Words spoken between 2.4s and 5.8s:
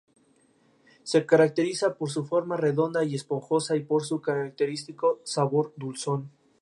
redonda y esponjosa, y por su característico sabor